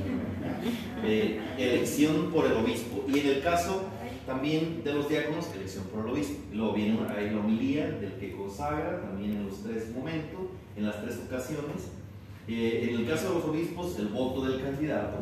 [1.05, 3.05] eh, elección por el obispo.
[3.09, 3.85] Y en el caso
[4.29, 6.39] también de los diáconos, elección por el obispo.
[6.53, 10.48] Luego viene ahí la homilía del que consagra, también en los tres momentos,
[10.79, 11.91] en las tres ocasiones.
[12.47, 15.19] Eh, en el caso de los obispos, el voto del candidato.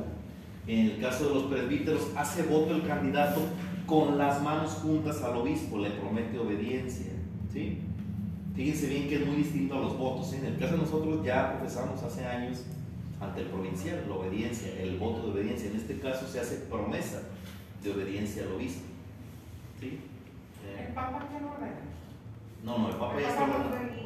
[0.66, 3.40] En el caso de los presbíteros, hace voto el candidato
[3.87, 7.12] con las manos juntas al obispo, le promete obediencia.
[7.53, 7.79] ¿sí?
[8.55, 10.33] Fíjense bien que es muy distinto a los votos.
[10.33, 10.38] ¿eh?
[10.38, 12.62] En el caso de nosotros ya profesamos hace años
[13.21, 15.71] ante el provincial la obediencia, el voto de obediencia.
[15.71, 17.23] En este caso se hace promesa
[17.83, 18.83] de obediencia al obispo.
[19.81, 20.01] ¿sí?
[20.79, 21.96] ¿El Papa qué ordena?
[22.67, 23.45] No, no, el Papa ya está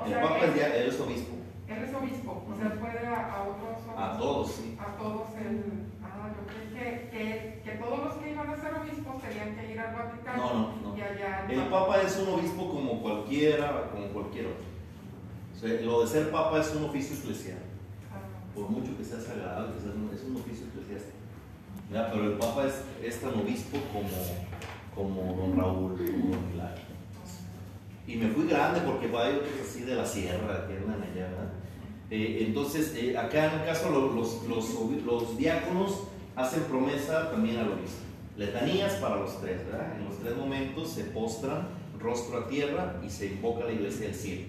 [0.07, 1.35] El Papa es- ya, él es obispo.
[1.67, 4.77] Él es obispo, o sea, puede a, a otros A todos, sí.
[4.79, 5.63] A todos el.
[6.03, 9.73] Ah, yo creí que, que, que todos los que iban a ser obispos tenían que
[9.73, 10.37] ir al Vaticano.
[10.43, 10.97] No, no, no.
[10.97, 11.47] Y allá.
[11.49, 14.65] El Papa es un obispo como cualquiera, como cualquier otro.
[15.55, 17.59] O sea, lo de ser Papa es un oficio eclesial.
[18.13, 18.19] Ah,
[18.55, 21.17] Por mucho que sea sagrado, que sea es un oficio eclesiástico.
[21.91, 24.09] Pero el Papa es, es tan obispo como,
[24.95, 26.90] como don Raúl, como don Hilario.
[28.13, 31.29] Y me fui grande porque hay otros así de la sierra que andan allá.
[31.29, 31.53] ¿verdad?
[32.11, 37.59] Eh, entonces, eh, acá en el caso lo- los, los, los diáconos hacen promesa también
[37.59, 37.99] al obispo.
[38.37, 39.97] Letanías para los tres, ¿verdad?
[39.99, 41.69] En los tres momentos se postran
[42.01, 44.43] rostro a tierra y se invoca la iglesia del cielo.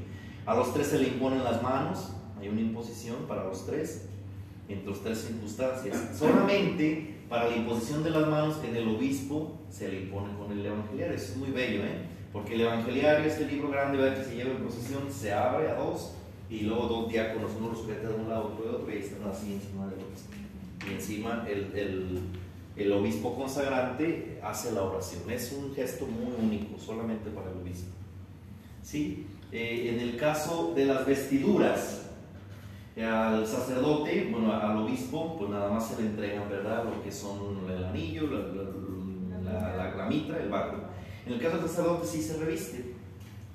[0.45, 4.07] A los tres se le imponen las manos, hay una imposición para los tres,
[4.69, 6.17] entre las tres circunstancias.
[6.17, 10.65] Solamente para la imposición de las manos en el obispo se le impone con el
[10.65, 11.13] evangeliario.
[11.15, 12.05] Eso es muy bello, ¿eh?
[12.33, 14.17] Porque el evangeliario es el libro grande ¿verdad?
[14.17, 16.13] que se lleva en procesión, se abre a dos
[16.49, 18.99] y luego dos diáconos, uno lo sujeta de un lado, otro de otro y ahí
[18.99, 20.21] están así encima de otros.
[20.89, 22.19] Y encima el, el,
[22.77, 25.21] el obispo consagrante hace la oración.
[25.29, 27.89] Es un gesto muy único, solamente para el obispo.
[28.81, 29.27] ¿Sí?
[29.51, 32.07] Eh, en el caso de las vestiduras,
[33.01, 36.83] al sacerdote, bueno, al obispo, pues nada más se le entregan, ¿verdad?
[36.85, 37.39] Lo que son
[37.69, 38.39] el anillo, la,
[39.43, 40.83] la, la- la- mitra, el báculo.
[41.25, 42.93] En el caso del sacerdote sí se reviste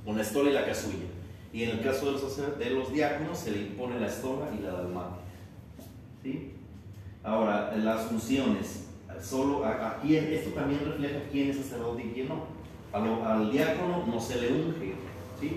[0.04, 1.06] con la estola y la casulla.
[1.52, 4.62] Y en el caso de los, de los diáconos se le impone la estola y
[4.62, 5.22] la dalmática.
[6.22, 6.52] ¿Sí?
[7.24, 8.84] Ahora, las funciones.
[9.22, 12.44] Solo a- aquí esto también refleja quién es sacerdote y quién no.
[12.92, 14.94] A al diácono no se le unge,
[15.40, 15.56] ¿sí?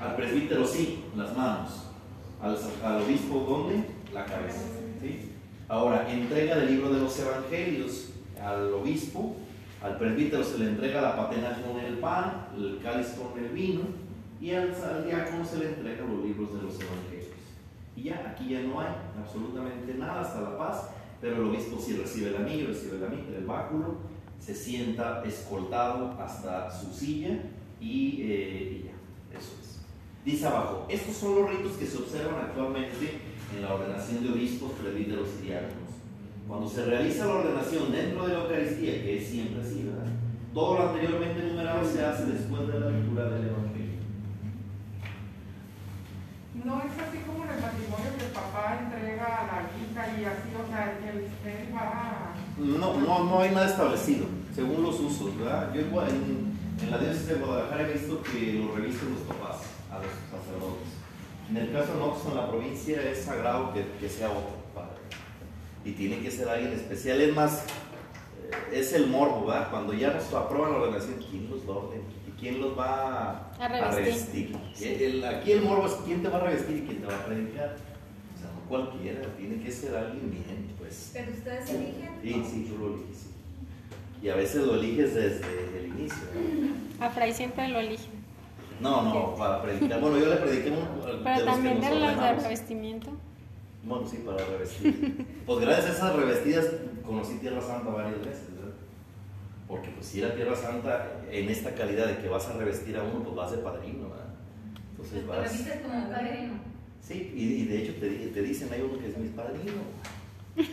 [0.00, 1.70] Al presbítero sí, las manos.
[2.42, 3.84] Al, al obispo, ¿dónde?
[4.12, 4.60] La cabeza.
[5.00, 5.30] ¿sí?
[5.68, 8.08] Ahora, entrega del libro de los evangelios
[8.42, 9.36] al obispo
[9.86, 13.82] Al presbítero se le entrega la patena con el pan, el cáliz con el vino,
[14.40, 17.26] y al, al diácono se le entrega los libros de los evangelios.
[17.94, 20.88] Y ya, aquí ya no hay absolutamente nada hasta la paz,
[21.20, 23.98] pero el obispo sí recibe el anillo, recibe la mitra, el báculo,
[24.40, 27.38] se sienta escoltado hasta su silla
[27.80, 29.80] y, eh, ya, eso es.
[30.24, 33.20] Dice abajo, estos son los ritos que se observan actualmente
[33.54, 35.85] en la ordenación de obispos, presbíteros y diáconos.
[36.46, 40.12] Cuando se realiza la ordenación dentro de la Eucaristía, que es siempre así, ¿verdad?
[40.54, 43.96] Todo lo anteriormente enumerado se hace después de la lectura del Evangelio.
[46.64, 50.24] No es así como en el matrimonio que el papá entrega a la hija y
[50.24, 52.34] así, o sea, que usted va a...
[52.58, 55.74] No, no, no hay nada establecido, según los usos, ¿verdad?
[55.74, 59.62] Yo igual en, en la diócesis de Guadalajara he visto que lo revisten los papás
[59.90, 60.88] a los sacerdotes.
[61.50, 64.55] En el caso de nosotros en la provincia es sagrado que, que sea otro.
[65.86, 67.20] Y tiene que ser alguien especial.
[67.20, 69.70] Es más, eh, es el morbo, ¿verdad?
[69.70, 71.86] Cuando ya nos aprueban la ordenación, ¿quién los va a
[72.38, 74.54] quién los va A revestir.
[74.78, 77.14] El- el- aquí el morbo es quién te va a revestir y quién te va
[77.14, 77.76] a predicar.
[78.34, 81.10] O sea, no cualquiera, tiene que ser alguien bien, pues.
[81.14, 82.10] Pero ustedes eligen.
[82.22, 83.16] Sí, sí, tú lo eliges.
[83.16, 83.28] sí.
[84.22, 86.18] Y a veces lo eliges desde el inicio.
[86.98, 87.06] ¿no?
[87.06, 88.10] A Fray siempre lo eligen.
[88.80, 90.00] No, no, para predicar.
[90.00, 93.10] Bueno, yo le prediqué un, de Pero los también que de las de revestimiento.
[93.86, 95.26] Bueno, sí, para revestir.
[95.46, 96.66] Pues gracias a esas revestidas
[97.06, 98.74] conocí Tierra Santa varias veces, ¿verdad?
[99.68, 103.04] Porque pues si era Tierra Santa en esta calidad de que vas a revestir a
[103.04, 104.26] uno, pues vas de padrino, ¿verdad?
[104.90, 105.38] Entonces Te vas...
[105.52, 106.54] revistes como padrino.
[107.00, 109.82] Sí, y, y de hecho te, te dicen, hay uno que es mi padrino.
[110.56, 110.68] Sí,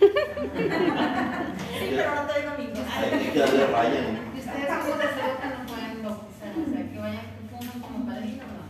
[1.91, 4.35] pero no te digo mi Hay, hay que darle raya, ¿no?
[4.35, 8.43] Y ustedes como sacerdotes no pueden bautizar, o sea, que vayan, que pongan como padrino,
[8.43, 8.63] ¿no?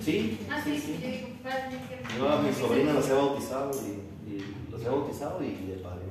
[0.00, 1.76] Sí, Ah, sí, sí, yo digo, padre.
[2.16, 6.02] Yo a mi sobrina los he bautizado y, y los he bautizado y de padre.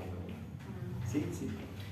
[1.12, 1.48] Sí, sí.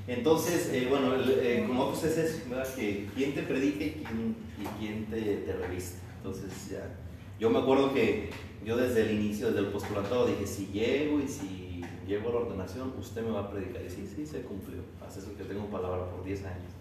[0.08, 2.73] Entonces, eh, bueno, el- eh, como pues es eso, ¿verdad?
[2.76, 6.00] Que quién te predica y quién, y quién te, te reviste.
[6.17, 6.95] Entonces, ya.
[7.39, 8.30] Yo me acuerdo que
[8.65, 12.39] yo desde el inicio, desde el postulantado, dije: si llego y si llego a la
[12.39, 13.82] ordenación, usted me va a predicar.
[13.86, 14.80] Y sí, sí, se cumplió.
[15.06, 16.71] Hace eso que tengo palabra por 10 años.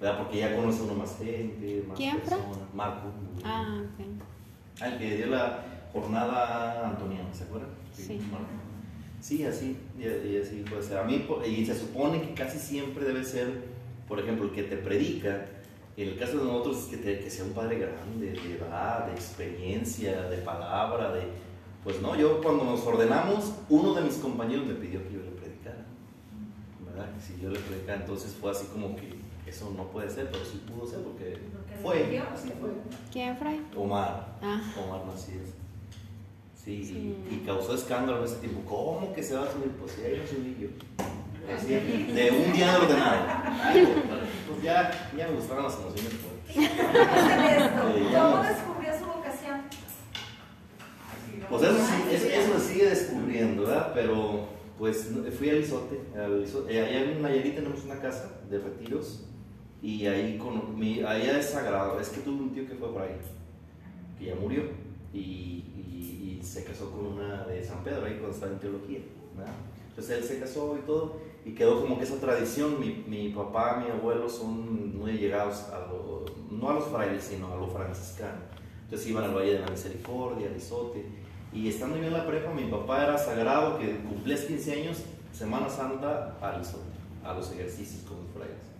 [0.00, 0.18] ¿Verdad?
[0.22, 2.20] Porque ya conoce uno más gente, más ¿Quién fue?
[2.38, 2.74] personas.
[2.74, 3.08] Marco.
[3.44, 4.06] Ah, ok.
[4.80, 7.70] Al que dio la jornada antoniana, ¿se acuerdan?
[7.92, 8.20] Sí.
[9.20, 10.98] Sí, así, y, y así puede ser.
[10.98, 13.48] A mí, y se supone que casi siempre debe ser,
[14.06, 15.46] por ejemplo, el que te predica,
[15.96, 19.06] en el caso de nosotros es que, te- que sea un padre grande, de edad,
[19.06, 21.22] de experiencia, de palabra, de...
[21.84, 25.30] Pues no, yo cuando nos ordenamos, uno de mis compañeros me pidió que yo le
[25.30, 25.84] predicara,
[26.84, 27.06] ¿verdad?
[27.20, 29.14] Si yo le predicara, entonces fue así como que
[29.46, 31.38] eso no puede ser, pero sí pudo ser Porque
[31.82, 32.70] fue, así fue.
[33.12, 33.60] ¿Quién, Fray?
[33.76, 34.36] Omar.
[34.42, 34.60] Ah.
[34.84, 35.48] Omar Macías.
[36.54, 37.16] Sí, Sí.
[37.30, 38.62] Y, causó escándalo en ese tiempo.
[38.66, 39.70] ¿Cómo que se va a subir?
[39.72, 40.68] Pues sí, ahí lo subí yo.
[41.54, 43.26] Así, de un día de ordenado.
[43.62, 43.86] Ay,
[44.48, 46.12] Pues ya, ya me gustaban las emociones.
[46.12, 46.34] pues.
[46.54, 46.68] Sí,
[48.14, 49.60] ¿Cómo descubrió su vocación?
[51.50, 53.90] Pues eso, sí, eso, eso se sigue descubriendo, ¿verdad?
[53.94, 56.00] Pero pues fui al Isote.
[56.16, 56.74] Al Isote.
[56.74, 59.24] Eh, allá en Nayarit tenemos una casa de retiros.
[59.84, 62.00] Y ahí con, mi, allá es sagrado.
[62.00, 63.16] Es que tuve un tío que fue por ahí,
[64.18, 64.62] que ya murió.
[65.12, 69.00] Y, y- y se casó con una de San Pedro ahí cuando estaba en teología.
[69.36, 69.52] ¿verdad?
[69.90, 71.16] Entonces él se casó y todo.
[71.44, 72.80] Y quedó como que esa tradición.
[72.80, 77.52] Mi, mi papá, mi abuelo son muy llegados a lo, no a los frailes, sino
[77.52, 78.38] a lo franciscano.
[78.84, 81.04] Entonces iban al Valle de la Misericordia, al Isote.
[81.52, 85.68] Y estando yo en la prepa, mi papá era sagrado, que cumplías 15 años, Semana
[85.68, 86.90] Santa, al Isote,
[87.22, 88.73] a los ejercicios con los frailes.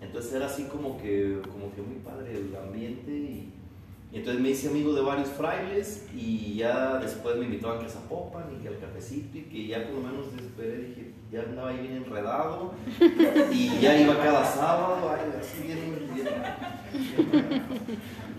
[0.00, 3.10] Entonces era así como que, como que muy padre el ambiente.
[3.10, 3.52] Y,
[4.10, 7.90] y entonces me hice amigo de varios frailes y ya después me invitaban que a
[7.90, 11.68] Zapopan y que al cafecito y que ya por lo menos después dije, ya andaba
[11.68, 12.72] ahí bien enredado
[13.52, 16.28] y ya iba cada sábado, ay, así bien, bien,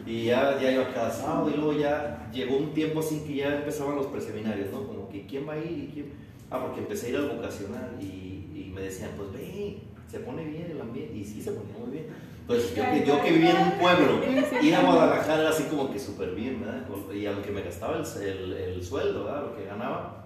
[0.07, 3.57] y ya, ya iba cada sábado y luego ya llegó un tiempo así que ya
[3.57, 4.87] empezaban los preseminarios, ¿no?
[4.87, 6.13] Como que quién va a ir y quién...
[6.49, 9.77] Ah, porque empecé a ir al vocacional y, y me decían, pues ve,
[10.09, 12.07] se pone bien el ambiente y sí se ponía muy bien.
[12.41, 14.21] Entonces yo, que- yo que vivía en un pueblo,
[14.61, 16.85] ir a Guadalajara era así como que súper bien, ¿verdad?
[17.13, 19.43] Y aunque me gastaba el, el, el sueldo, ¿verdad?
[19.43, 20.25] Lo que ganaba,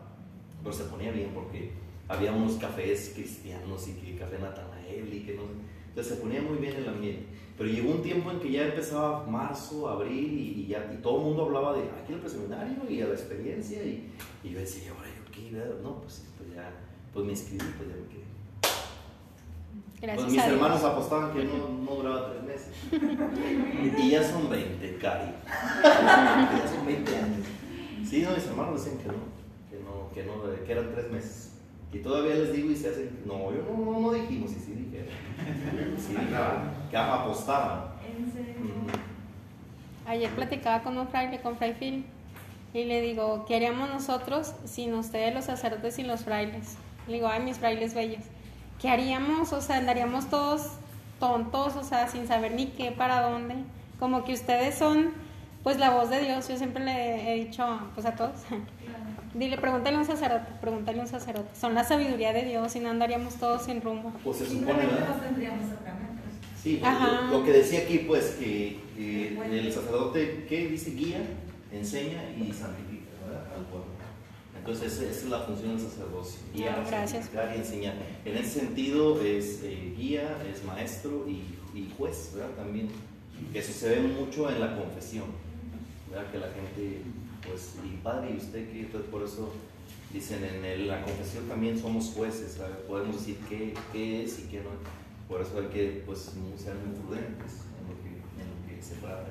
[0.63, 1.71] pero se ponía bien porque
[2.07, 5.47] había unos cafés cristianos y que café Natanael y que no sé.
[5.89, 7.25] Entonces se ponía muy bien el ambiente.
[7.57, 11.23] Pero llegó un tiempo en que ya empezaba marzo, abril y, ya y todo el
[11.25, 14.09] mundo hablaba de aquí el preseminario y a la experiencia y,
[14.43, 15.51] y yo decía, ¿y ahora yo qué?
[15.55, 15.75] verdad?
[15.84, 16.71] No, pues, pues ya,
[17.13, 18.22] pues me inscribí, pues ya me quedé.
[20.03, 20.55] Gracias Pues mis a Dios.
[20.57, 22.73] hermanos apostaban que no, no duraba tres meses.
[23.97, 25.31] Y ya son 20, Cari.
[25.81, 27.47] ya son 20 años.
[28.05, 29.13] Sí, no, mis hermanos decían que no,
[29.71, 31.53] que no, que no, que eran tres meses.
[31.93, 34.73] Y todavía les digo y se hacen, no, yo no, no, no dijimos, y sí
[34.73, 35.07] dijeron.
[35.97, 37.93] Sí dijeron, que apostaban.
[38.05, 38.55] En serio.
[38.59, 38.87] Ujú.
[40.05, 42.05] Ayer platicaba con un fraile, con Fray Phil,
[42.73, 46.75] y le digo, ¿qué haríamos nosotros sin ustedes los sacerdotes y los frailes?
[47.07, 48.23] Le digo, ay, mis frailes bellos,
[48.82, 49.53] ¿qué haríamos?
[49.53, 50.67] O sea, andaríamos todos
[51.19, 53.55] tontos, o sea, sin saber ni qué, para dónde.
[53.99, 55.11] Como que ustedes son,
[55.63, 56.47] pues, la voz de Dios.
[56.47, 58.32] Yo siempre le he dicho, pues, a todos.
[59.34, 61.49] Dile, pregúntale a un sacerdote, pregúntale a un sacerdote.
[61.59, 64.11] Son la sabiduría de Dios y no andaríamos todos sin rumbo.
[64.24, 65.15] Pues se supone, Simplemente ¿verdad?
[65.15, 66.24] no tendríamos sacramentos.
[66.61, 67.21] Sí, Ajá.
[67.32, 70.91] lo, lo que decía aquí, pues, que, que el sacerdote, ¿qué dice?
[70.91, 71.21] Guía,
[71.71, 72.92] enseña y santifica.
[74.66, 77.11] Entonces, esa es la función del sacerdocio, guiar, gracias.
[77.26, 77.95] santificar y enseñar.
[78.24, 81.43] En ese sentido, es eh, guía, es maestro y,
[81.78, 82.51] y juez, ¿verdad?
[82.55, 82.88] También.
[83.51, 85.26] Que eso se ve mucho en la confesión,
[86.09, 86.32] ¿verdad?
[86.32, 87.01] Que la gente,
[87.45, 89.51] pues, y padre, y usted, que entonces por eso
[90.14, 92.78] dicen en el- la confesión también somos jueces, ¿sabes?
[92.88, 94.70] Podemos decir qué, qué es y qué no.
[95.28, 98.95] Por eso hay que, pues, ser muy prudentes en lo que, en lo que se
[98.95, 99.28] trata.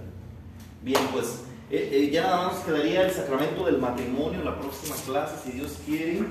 [0.83, 5.37] Bien, pues, eh, eh, ya nada más quedaría el sacramento del matrimonio la próxima clase,
[5.43, 6.23] si Dios quiere.